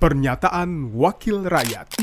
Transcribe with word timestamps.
Pernyataan 0.00 0.96
Wakil 0.96 1.44
Rakyat 1.44 2.00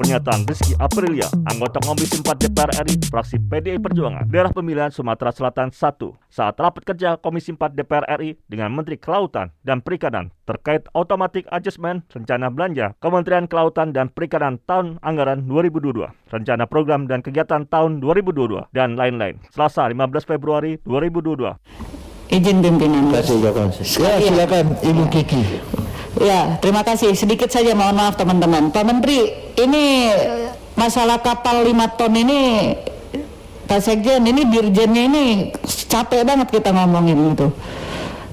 Pernyataan 0.00 0.48
Rizky 0.48 0.72
Aprilia, 0.80 1.28
anggota 1.44 1.84
Komisi 1.84 2.16
4 2.24 2.32
DPR 2.32 2.72
RI, 2.80 2.96
fraksi 3.12 3.36
PDI 3.36 3.76
Perjuangan, 3.76 4.24
daerah 4.24 4.48
pemilihan 4.48 4.88
Sumatera 4.88 5.36
Selatan 5.36 5.68
1, 5.68 5.76
saat 6.32 6.56
rapat 6.56 6.88
kerja 6.88 7.20
Komisi 7.20 7.52
4 7.52 7.76
DPR 7.76 8.08
RI 8.16 8.40
dengan 8.48 8.72
Menteri 8.72 8.96
Kelautan 8.96 9.52
dan 9.68 9.84
Perikanan 9.84 10.32
terkait 10.48 10.88
automatic 10.96 11.44
adjustment 11.52 12.08
rencana 12.08 12.48
belanja 12.48 12.96
Kementerian 13.04 13.44
Kelautan 13.52 13.92
dan 13.92 14.08
Perikanan 14.08 14.56
tahun 14.64 14.96
anggaran 15.04 15.44
2022, 15.44 16.08
rencana 16.08 16.64
program 16.64 17.04
dan 17.04 17.20
kegiatan 17.20 17.68
tahun 17.68 18.00
2022, 18.00 18.72
dan 18.72 18.96
lain-lain. 18.96 19.44
Selasa 19.52 19.92
15 19.92 20.24
Februari 20.24 20.80
2022. 20.88 22.32
Izin 22.32 22.64
pimpinan. 22.64 23.12
Terima 23.12 23.20
kasih 23.20 23.36
Bapak. 23.44 23.76
Ya, 24.00 24.12
silakan 24.24 24.66
Ibu 24.80 25.04
Kiki. 25.12 25.84
Ya, 26.16 26.56
terima 26.64 26.80
kasih. 26.80 27.12
Sedikit 27.12 27.52
saja 27.52 27.76
mohon 27.76 27.96
maaf 27.96 28.16
teman-teman. 28.16 28.72
Pak 28.72 28.84
Menteri, 28.88 29.36
ini 29.60 30.08
masalah 30.72 31.20
kapal 31.20 31.60
5 31.60 31.98
ton 32.00 32.12
ini 32.16 32.72
Pak 33.66 33.80
Sekjen, 33.82 34.24
ini 34.24 34.48
dirjennya 34.48 35.02
ini 35.10 35.24
capek 35.90 36.24
banget 36.24 36.48
kita 36.54 36.72
ngomongin 36.72 37.36
gitu. 37.36 37.52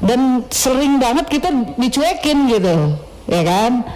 Dan 0.04 0.44
sering 0.52 1.00
banget 1.00 1.32
kita 1.32 1.50
dicuekin 1.80 2.52
gitu, 2.52 2.76
ya 3.28 3.42
kan? 3.44 3.88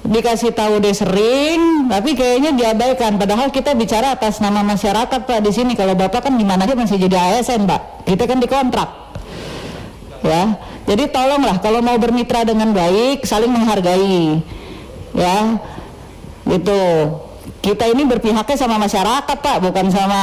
Dikasih 0.00 0.56
tahu 0.56 0.80
deh 0.80 0.94
sering, 0.96 1.90
tapi 1.90 2.16
kayaknya 2.16 2.56
diabaikan. 2.56 3.20
Padahal 3.20 3.52
kita 3.52 3.76
bicara 3.76 4.16
atas 4.16 4.40
nama 4.40 4.64
masyarakat 4.64 5.20
Pak 5.26 5.40
di 5.44 5.52
sini. 5.52 5.76
Kalau 5.76 5.92
Bapak 5.94 6.26
kan 6.26 6.34
gimana 6.38 6.64
aja 6.64 6.74
masih 6.74 6.96
jadi 6.96 7.38
ASN 7.38 7.68
Pak. 7.68 8.08
Kita 8.08 8.24
kan 8.24 8.40
dikontrak. 8.40 9.09
Ya, 10.20 10.60
jadi 10.84 11.08
tolonglah 11.08 11.64
kalau 11.64 11.80
mau 11.80 11.96
bermitra 11.96 12.44
dengan 12.44 12.76
baik 12.76 13.24
saling 13.24 13.48
menghargai. 13.48 14.44
Ya. 15.16 15.36
Gitu. 16.44 16.82
Kita 17.60 17.84
ini 17.88 18.08
berpihaknya 18.08 18.56
sama 18.56 18.80
masyarakat, 18.80 19.36
Pak, 19.36 19.56
bukan 19.60 19.92
sama 19.92 20.22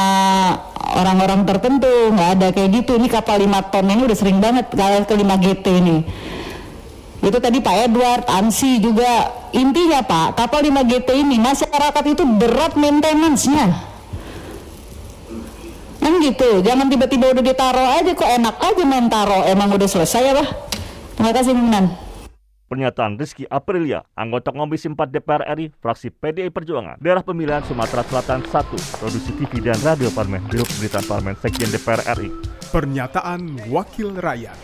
orang-orang 0.98 1.46
tertentu. 1.46 2.14
nggak 2.14 2.30
ada 2.38 2.48
kayak 2.50 2.82
gitu. 2.82 2.98
Ini 2.98 3.06
kapal 3.10 3.42
5 3.42 3.70
ton 3.70 3.86
ini 3.86 4.02
udah 4.02 4.18
sering 4.18 4.38
banget 4.42 4.70
kalau 4.74 5.02
ke 5.06 5.14
5 5.14 5.38
GT 5.38 5.66
ini. 5.82 5.96
Itu 7.18 7.38
tadi 7.42 7.58
Pak 7.58 7.90
Edward, 7.90 8.24
Ansi 8.30 8.78
juga. 8.78 9.34
Intinya 9.54 10.02
Pak, 10.02 10.38
kapal 10.38 10.66
5 10.66 10.82
GT 10.86 11.08
ini 11.26 11.42
masyarakat 11.42 12.04
itu 12.06 12.22
berat 12.26 12.78
maintenance-nya 12.78 13.87
kan 16.18 16.26
gitu. 16.34 16.50
Jangan 16.66 16.86
tiba-tiba 16.90 17.30
udah 17.30 17.44
ditaro 17.46 17.84
aja 17.94 18.10
kok 18.10 18.26
enak 18.26 18.56
aja 18.58 18.82
main 18.82 19.06
taro. 19.06 19.46
Emang 19.46 19.70
udah 19.70 19.86
selesai 19.86 20.22
ya 20.26 20.32
Pak? 20.34 20.48
Terima 21.14 21.30
kasih 21.34 21.54
Minan 21.54 21.86
Pernyataan 22.68 23.16
Rizky 23.16 23.48
Aprilia, 23.48 24.04
anggota 24.12 24.52
Komisi 24.52 24.92
4 24.92 25.08
DPR 25.08 25.40
RI, 25.56 25.72
fraksi 25.80 26.12
PDI 26.12 26.52
Perjuangan, 26.52 27.00
daerah 27.00 27.24
pemilihan 27.24 27.64
Sumatera 27.64 28.04
Selatan 28.04 28.44
1, 28.44 29.00
produksi 29.00 29.32
TV 29.40 29.64
dan 29.64 29.80
radio 29.80 30.12
Parmen, 30.12 30.44
Biro 30.52 30.68
Pemberitaan 30.68 31.06
Parmen, 31.08 31.32
Sekjen 31.40 31.72
DPR 31.72 32.04
RI. 32.20 32.28
Pernyataan 32.68 33.72
Wakil 33.72 34.20
Rakyat 34.20 34.58